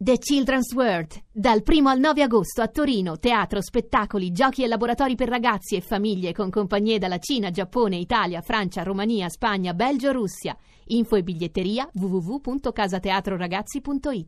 [0.00, 5.16] The Children's World, dal 1 al 9 agosto a Torino, teatro, spettacoli, giochi e laboratori
[5.16, 10.56] per ragazzi e famiglie con compagnie dalla Cina, Giappone, Italia, Francia, Romania, Spagna, Belgio, Russia.
[10.90, 14.26] Info e biglietteria www.casateatroragazzi.it.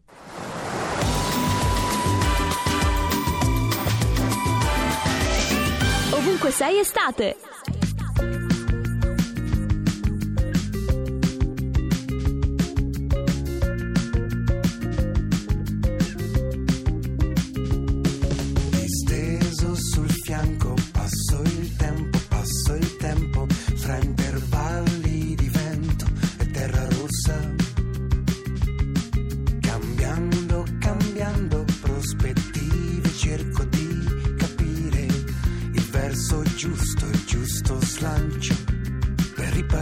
[6.10, 7.36] Ovunque sei estate!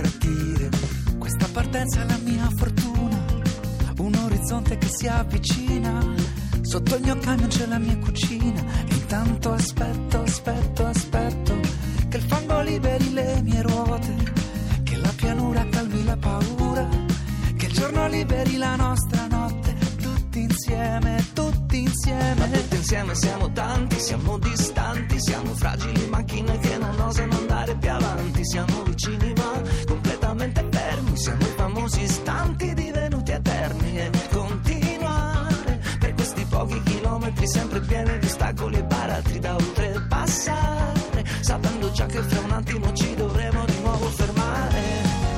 [0.09, 0.69] Ripartire.
[1.19, 3.25] Questa partenza è la mia fortuna,
[3.99, 6.15] un orizzonte che si avvicina.
[6.63, 8.63] Sotto il mio camion c'è la mia cucina.
[8.89, 11.61] Intanto aspetto, aspetto, aspetto
[12.09, 14.15] che il fango liberi le mie ruote,
[14.83, 16.89] che la pianura calmi la paura,
[17.57, 19.77] che il giorno liberi la nostra notte.
[20.01, 22.35] Tutti insieme, tutti insieme.
[22.35, 27.91] Ma tutti insieme siamo tanti, siamo distanti, siamo fragili macchine che non osano andare più
[27.91, 29.33] avanti, siamo vicini
[37.49, 43.15] sempre pieni di ostacoli e baratri da oltrepassare, sapendo già che fra un attimo ci
[43.15, 44.83] dovremo di nuovo fermare.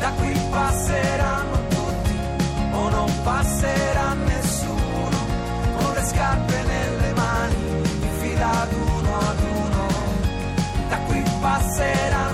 [0.00, 2.14] Da qui passeranno tutti
[2.72, 5.19] o non passerà nessuno
[5.78, 7.83] con le scarpe nelle mani,
[8.19, 9.86] fila uno ad uno.
[10.88, 12.30] Da qui passeranno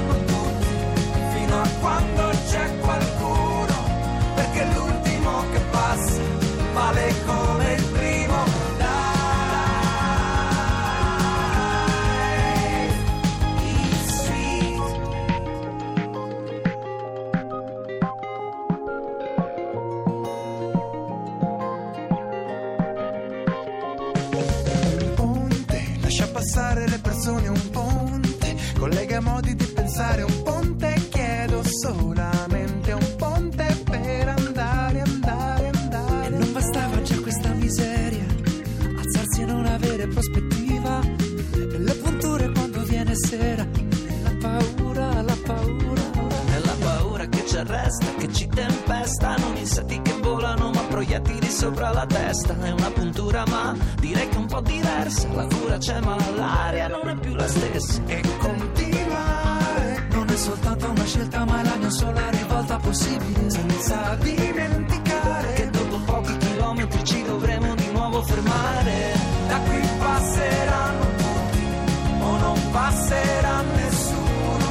[26.16, 33.16] lascia passare le persone, un ponte, collega modi di pensare, un ponte, chiedo solamente un
[33.18, 36.28] ponte per andare, andare, E andare.
[36.30, 38.24] non bastava già questa miseria,
[38.96, 45.36] alzarsi e non avere prospettiva, e le punture quando viene sera, e la paura, la
[45.44, 46.02] paura.
[46.46, 50.00] È la paura che ci arresta, che ci tempesta, non insetti
[50.96, 52.56] proiettili sopra la testa.
[52.58, 57.06] È una puntura ma direi che un po' diversa, la cura c'è ma l'aria non
[57.06, 58.00] è più la stessa.
[58.06, 63.50] E continuare Non è soltanto una scelta, ma è la mia sola rivolta possibile.
[63.50, 69.12] senza dimenticare Che dopo pochi chilometri ci dovremo di nuovo fermare.
[69.48, 71.64] Da qui passeranno tutti,
[72.20, 74.66] o non passerà nessuno,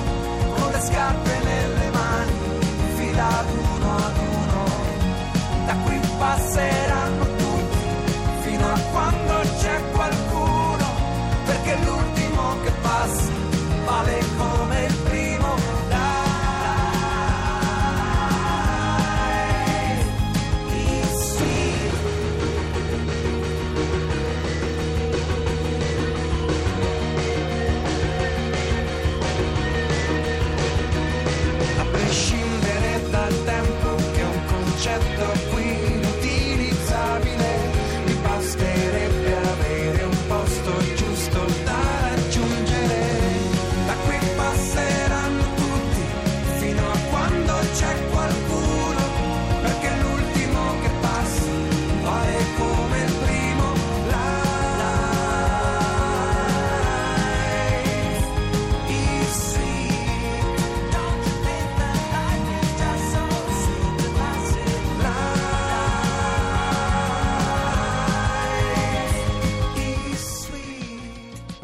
[0.55, 2.33] con le scarpe nelle mani,
[2.95, 4.34] fila ad uno ad uno.
[6.55, 6.84] Da qui passeranno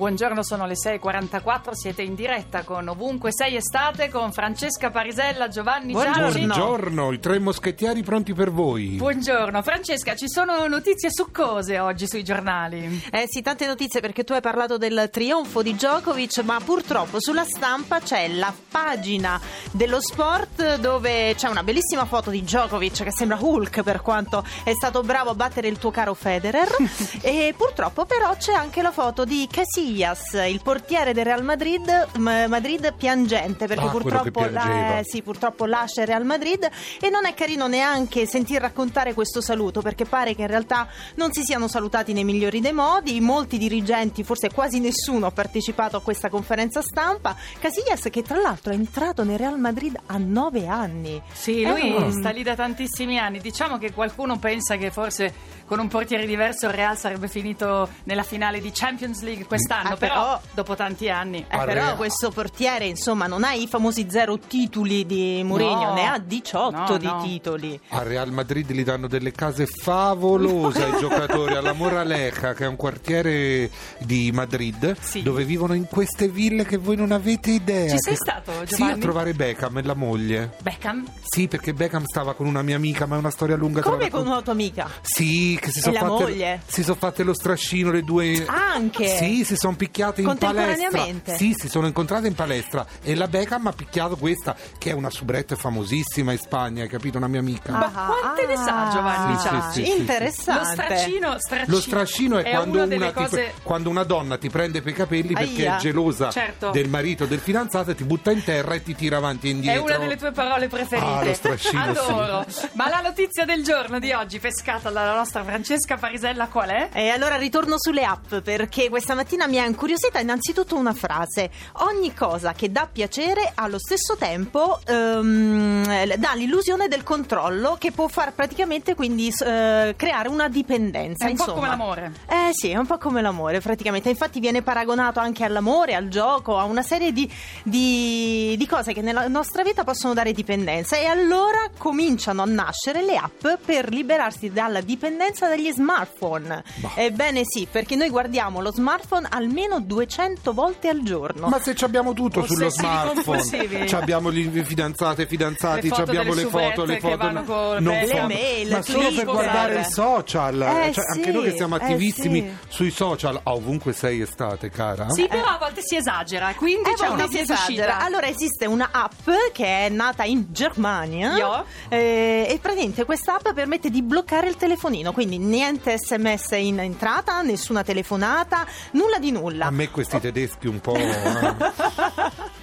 [0.01, 5.93] Buongiorno, sono le 6.44, siete in diretta con Ovunque Sei Estate con Francesca Parisella, Giovanni
[5.93, 6.47] Gianni.
[6.47, 8.95] Buongiorno, i tre moschettieri pronti per voi.
[8.95, 13.03] Buongiorno, Francesca, ci sono notizie succose oggi sui giornali.
[13.11, 17.43] Eh sì, tante notizie perché tu hai parlato del trionfo di Djokovic, ma purtroppo sulla
[17.43, 19.39] stampa c'è la pagina
[19.69, 24.71] dello sport dove c'è una bellissima foto di Djokovic che sembra Hulk per quanto è
[24.73, 26.75] stato bravo a battere il tuo caro Federer
[27.21, 32.07] e purtroppo però c'è anche la foto di Casey Casillas, il portiere del Real Madrid,
[32.17, 34.99] M- Madrid piangente perché Ah, purtroppo, piangeva.
[34.99, 36.67] eh, sì, purtroppo lascia il Real Madrid
[36.99, 41.33] e non è carino neanche sentir raccontare questo saluto perché pare che in realtà non
[41.33, 46.01] si siano salutati nei migliori dei modi, molti dirigenti, forse quasi nessuno ha partecipato a
[46.01, 47.35] questa conferenza stampa.
[47.59, 51.21] Casillas che tra l'altro è entrato nel Real Madrid a nove anni.
[51.33, 53.39] Sì, È lui un- sta lì da tantissimi anni.
[53.39, 55.33] Diciamo che qualcuno pensa che forse
[55.65, 59.95] con un portiere diverso il Real sarebbe finito nella finale di Champions League quest'anno, Ah,
[59.95, 61.39] però, però- dopo tanti anni.
[61.39, 61.95] Eh, però Real.
[61.95, 65.93] questo portiere, insomma, non ha i famosi zero titoli di Mourinho, No.
[65.93, 67.21] ne ha 18 No, di no.
[67.23, 67.79] titoli.
[67.89, 72.75] A Real Madrid gli danno delle case favolose ai giocatori, alla Moraleja, che è un
[72.75, 73.69] quartiere
[73.99, 75.21] di Madrid, Sì.
[75.21, 77.89] dove vivono in queste ville che voi non avete idea.
[77.89, 78.91] Ci sei che- stato, Sì, Giovanni?
[78.93, 80.55] a trovare Beckham e la moglie.
[80.61, 81.05] Beckham?
[81.23, 83.81] Sì, perché Beckham stava con una mia amica, ma è una storia lunga.
[83.81, 84.89] Come con una tua amica?
[85.01, 86.61] Sì, che si E sono la fatte, moglie?
[86.67, 88.43] si sono fatte lo strascino le due.
[88.47, 89.07] Anche?
[89.17, 91.35] Sì, si sono picchiate in palestra.
[91.35, 95.09] Sì, si sono incontrate in palestra e la Beckham ha picchiato questa che è una
[95.09, 97.17] soubrette famosissima in Spagna, hai capito?
[97.17, 97.71] Una mia amica.
[97.73, 99.71] Ma quante ne sa Giovanni Sì, Ciacci?
[99.71, 99.99] sì, sì, sì.
[99.99, 100.59] Interessante.
[100.61, 103.53] Lo straccino, straccino, Lo strascino è, quando, una una delle ti- cose...
[103.63, 105.75] quando una donna ti prende per i capelli perché Aia.
[105.77, 106.71] è gelosa Certo.
[106.71, 109.51] del marito o del fidanzato e ti butta in terra e ti tira avanti e
[109.51, 109.83] È indietro.
[109.83, 111.05] una delle tue parole preferite.
[111.07, 112.45] Ah, lo strascino, Adoro.
[112.47, 112.67] sì.
[112.73, 116.89] Ma la notizia del giorno di oggi, pescata dalla nostra Francesca Parisella, qual è?
[116.93, 121.49] E allora ritorno sulle app perché questa mattina mi ha incuriosita innanzitutto una frase.
[121.83, 128.07] Ogni cosa che dà piacere allo stesso tempo ehm, dà l'illusione del controllo che può
[128.07, 131.25] far praticamente quindi eh, creare una dipendenza.
[131.25, 131.59] È un po' insomma.
[131.59, 132.11] come l'amore.
[132.27, 134.09] Eh sì, è un po' come l'amore praticamente.
[134.09, 137.31] Infatti viene paragonato anche all'amore, al gioco, a una serie di,
[137.63, 140.97] di- di cose che nella nostra vita possono dare dipendenza.
[140.97, 146.63] E allora cominciano a nascere le app per liberarsi dalla dipendenza dagli smartphone.
[146.95, 151.47] Ebbene sì, perché noi guardiamo lo smartphone almeno 200 volte al giorno.
[151.47, 156.45] Ma se ci abbiamo tutto sullo Ossessivi smartphone, abbiamo gli fidanzate, fidanzati, Le abbiamo le
[156.45, 157.17] foto, le foto.
[157.17, 161.31] vanno con non Le mail, ma solo per guardare i social, Eh, Cioè, sì, anche
[161.31, 162.73] noi che siamo eh, attivissimi sì.
[162.73, 165.09] sui social, a ovunque sei estate, cara.
[165.09, 167.99] Sì, però a volte si esagera, quindi Eh, c'è volte una si esagera.
[167.99, 171.65] Allora esiste una app che è nata in Germania Io?
[171.89, 177.41] eh, e praticamente questa app permette di bloccare il telefonino, quindi niente sms in entrata,
[177.41, 179.40] nessuna telefonata, nulla di nulla.
[179.59, 180.95] A me questi tedeschi un po'...
[180.95, 181.55] eh.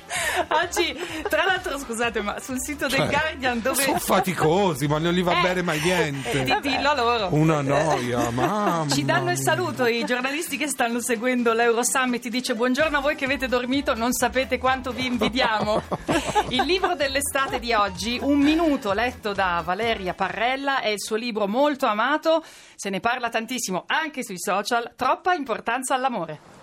[0.51, 0.97] Oggi,
[1.29, 3.83] tra l'altro, scusate, ma sul sito del Cioè, Guardian dove...
[3.83, 6.45] Sono faticosi, ma non gli va Eh, bene mai niente.
[6.45, 7.29] Di, dillo a loro.
[7.33, 8.87] Una noia, mamma.
[8.89, 12.23] Ci danno il saluto i giornalisti che stanno seguendo l'Eurosummit.
[12.23, 15.83] Ti dice buongiorno a voi che avete dormito, non sapete quanto vi invidiamo.
[16.49, 21.47] Il libro dell'estate di oggi, Un minuto, letto da Valeria Parrella, è il suo libro
[21.47, 22.43] molto amato.
[22.75, 24.93] Se ne parla tantissimo anche sui social.
[24.97, 26.57] Troppa importanza all'amore.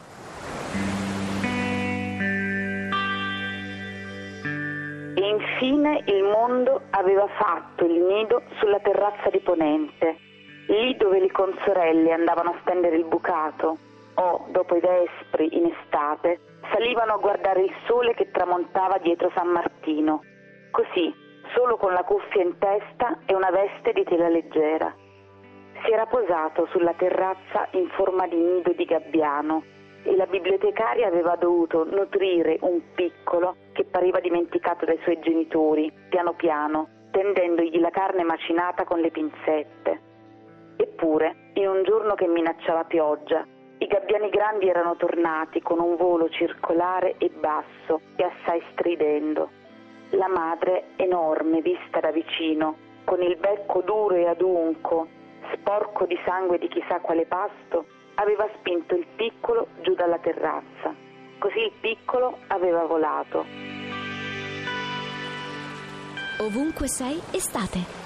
[5.26, 10.18] Infine il mondo aveva fatto il nido sulla terrazza di Ponente,
[10.68, 13.76] lì dove le consorelle andavano a stendere il bucato
[14.14, 16.40] o, dopo i vespri in estate,
[16.72, 20.22] salivano a guardare il sole che tramontava dietro San Martino,
[20.70, 21.12] così,
[21.56, 24.94] solo con la cuffia in testa e una veste di tela leggera.
[25.84, 29.64] Si era posato sulla terrazza in forma di nido di gabbiano
[30.06, 36.34] e la bibliotecaria aveva dovuto nutrire un piccolo che pareva dimenticato dai suoi genitori, piano
[36.34, 40.00] piano, tendendogli la carne macinata con le pinzette.
[40.78, 43.46] Eppure, in un giorno che minacciava pioggia,
[43.80, 49.50] i gabbiani grandi erano tornati con un volo circolare e basso e assai stridendo.
[50.12, 55.08] La madre, enorme vista da vicino, con il becco duro e adunco,
[55.54, 57.86] sporco di sangue di chissà quale pasto,
[58.16, 60.94] aveva spinto il piccolo giù dalla terrazza.
[61.40, 63.46] Così il piccolo aveva volato.
[66.40, 68.05] Ovunque sei, estate.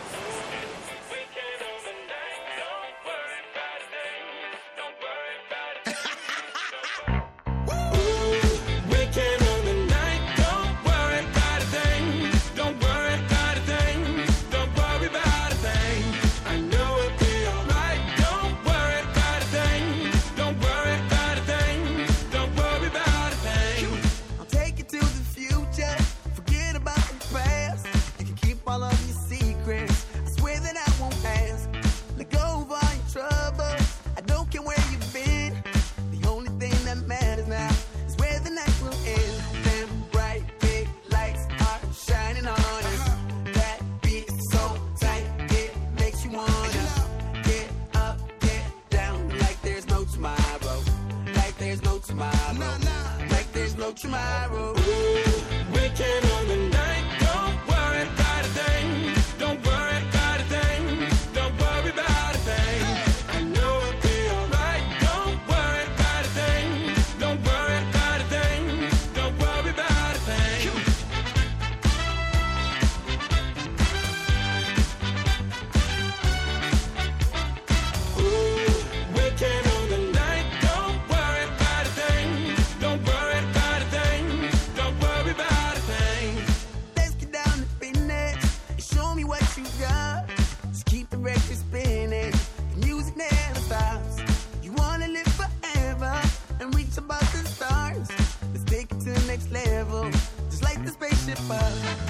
[89.30, 90.28] What you got.
[90.70, 92.34] Just keep the record spinning,
[92.74, 94.18] the music never stops.
[94.64, 96.20] You wanna live forever
[96.60, 98.10] and reach above the stars.
[98.52, 100.10] Let's take it to the next level,
[100.50, 102.09] just like the spaceship up.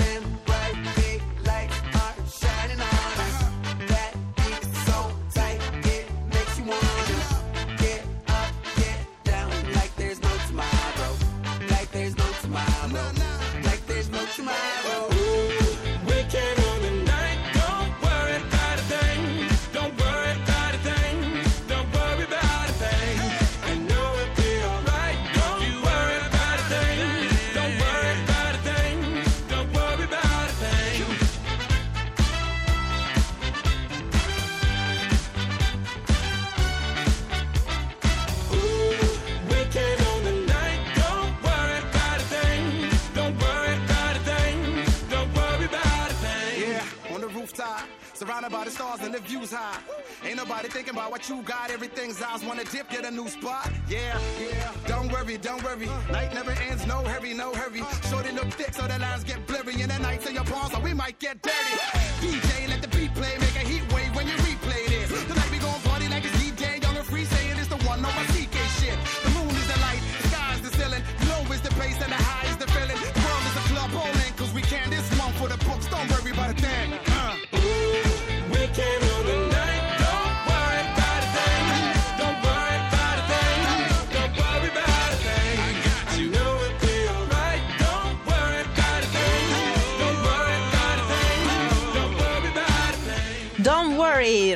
[48.39, 49.79] Surrounded by the stars and the views high.
[50.23, 51.71] Ain't nobody thinking about what you got.
[51.71, 53.69] Everything's eyes wanna dip, get a new spot.
[53.87, 54.71] Yeah, yeah.
[54.87, 55.87] Don't worry, don't worry.
[56.11, 57.81] Night never ends, no hurry, no hurry.
[58.09, 59.81] Shorty look thick, so the lines get blurry.
[59.81, 61.75] And the nights in your palms, so we might get dirty.
[62.21, 63.88] DJ, let the beat play, make a heat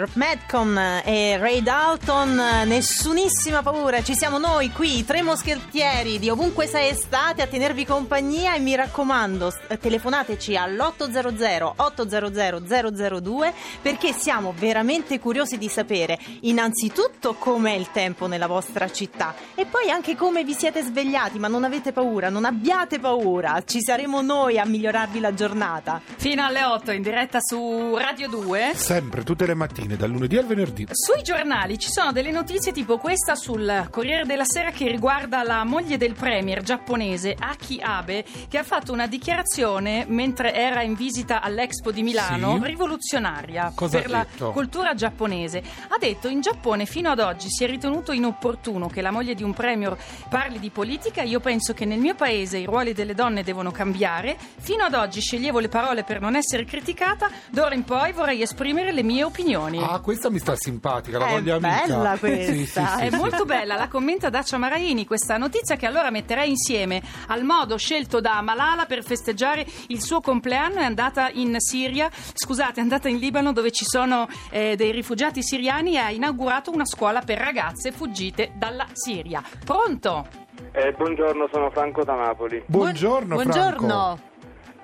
[0.03, 6.29] worry, Madcon e Ray Dalton, nessunissima paura, ci siamo noi qui, i tre moschettieri di
[6.29, 14.53] ovunque sei estate a tenervi compagnia e mi raccomando, telefonateci all'800 800 002 perché siamo
[14.57, 20.43] veramente curiosi di sapere innanzitutto com'è il tempo nella vostra città e poi anche come
[20.43, 25.19] vi siete svegliati, ma non avete paura, non abbiate paura, ci saremo noi a migliorarvi
[25.19, 26.01] la giornata.
[26.03, 28.71] Fino alle 8 in diretta su Radio 2.
[28.75, 30.87] Sempre, tutte le mattine, dal lunedì al venerdì.
[30.91, 35.63] Sui giornali ci sono delle notizie tipo questa sul Corriere della Sera che riguarda la
[35.63, 41.41] moglie del premier giapponese Aki Abe che ha fatto una dichiarazione mentre era in visita
[41.41, 42.65] all'Expo di Milano Sì.
[42.67, 45.61] rivoluzionaria Cosa per la cultura giapponese.
[45.89, 49.43] Ha detto in Giappone fino ad oggi si è ritenuto inopportuno che la moglie di
[49.43, 49.95] un premier
[50.29, 54.37] parli di politica, io penso che nel mio paese i ruoli delle donne devono cambiare.
[54.59, 58.91] Fino ad oggi sceglievo le parole per non essere criticata, d'ora in poi vorrei esprimere
[58.91, 59.79] le mie opinioni.
[59.91, 61.85] Ah, questa mi sta simpatica, la È voglio amica.
[61.85, 62.85] bella Sì, sì, questa.
[62.97, 63.15] sì, È sì.
[63.15, 68.19] molto bella, la commenta Dacia Maraini questa notizia che allora metterei insieme al modo scelto
[68.19, 70.79] da Malala per festeggiare il suo compleanno.
[70.79, 75.41] È andata in Siria, scusate, è andata in Libano dove ci sono eh, dei rifugiati
[75.43, 79.41] siriani e ha inaugurato una scuola per ragazze fuggite dalla Siria.
[79.65, 80.27] Pronto?
[80.71, 82.63] Eh, buongiorno, sono Franco da Napoli.
[82.65, 83.51] Buongiorno, Franco.
[83.59, 84.19] Buongiorno.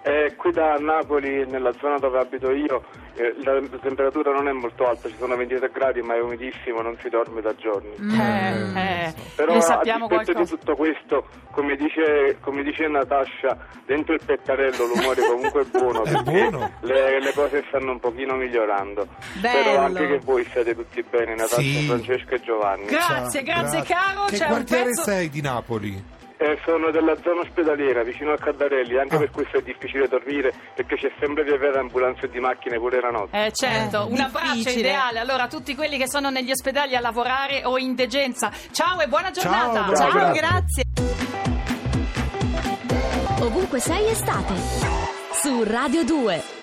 [0.01, 2.83] Eh, qui da Napoli, nella zona dove abito io,
[3.19, 6.97] eh, la temperatura non è molto alta, ci sono 23 gradi, ma è umidissimo, non
[7.01, 7.89] si dorme da giorni.
[7.99, 10.39] Eh, eh, Però ne a sappiamo dispetto qualcosa.
[10.55, 16.03] di tutto questo, come dice, come dice Natascia, dentro il pettarello l'umore comunque è buono,
[16.07, 16.71] È perché buono.
[16.81, 19.07] Le, le cose stanno un pochino migliorando.
[19.41, 19.59] Bello.
[19.59, 21.85] Spero anche che voi siate tutti bene, Natascia, Sì.
[21.87, 22.85] Francesca e Giovanni.
[22.85, 24.25] Grazie, grazie caro.
[24.29, 25.01] Che C'è un quartiere pezzo...
[25.03, 26.17] sei di Napoli?
[26.41, 29.19] Eh, sono della zona ospedaliera, vicino a Cardarelli, anche Ah.
[29.19, 33.01] per questo è difficile dormire, perché c'è sempre di avere ambulanze e di macchine pure
[33.01, 33.45] la notte.
[33.45, 34.79] Eh certo, Eh, un abbraccio difficile.
[34.87, 35.19] ideale.
[35.19, 38.51] Allora, tutti quelli che sono negli ospedali a lavorare o in degenza.
[38.71, 39.81] Ciao e buona giornata.
[39.83, 39.95] bravo.
[39.95, 40.39] Ciao, grazie.
[40.39, 40.83] grazie.
[43.41, 44.53] Ovunque sei estate.
[45.33, 46.58] Su Radio 2.